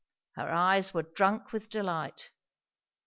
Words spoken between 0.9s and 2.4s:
were drunk with delight.